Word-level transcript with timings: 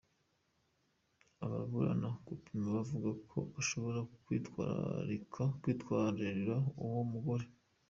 Ababuranira 1.43 2.07
Baupin 2.27 2.57
bavuga 2.77 3.09
ko 3.29 3.37
bashobora 3.53 3.99
kwitwariura 5.61 6.55
uwo 6.85 7.01
mugore. 7.11 7.45